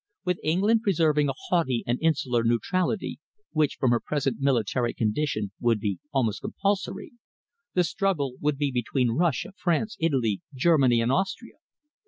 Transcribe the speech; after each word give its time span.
With 0.25 0.39
England 0.41 0.81
preserving 0.81 1.29
a 1.29 1.33
haughty 1.49 1.83
and 1.85 1.99
insular 2.01 2.43
neutrality, 2.43 3.19
which, 3.51 3.75
from 3.79 3.91
her 3.91 3.99
present 3.99 4.37
military 4.39 4.95
condition, 4.95 5.51
would 5.59 5.79
be 5.79 5.99
almost 6.11 6.41
compulsory, 6.41 7.11
the 7.75 7.83
struggle 7.83 8.33
would 8.39 8.57
be 8.57 8.71
between 8.71 9.11
Russia, 9.11 9.51
France, 9.55 9.97
Italy, 9.99 10.41
Germany, 10.55 11.01
and 11.01 11.11
Austria. 11.11 11.57